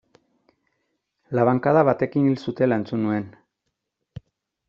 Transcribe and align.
Labankada 1.39 1.83
batekin 1.89 2.25
hil 2.31 2.41
zutela 2.47 2.79
entzun 2.81 3.05
nuen. 3.09 3.27